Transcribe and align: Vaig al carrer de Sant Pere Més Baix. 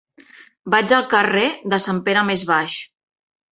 Vaig 0.75 0.93
al 0.99 1.05
carrer 1.11 1.45
de 1.75 1.81
Sant 1.85 2.01
Pere 2.09 2.25
Més 2.33 2.49
Baix. 2.55 2.83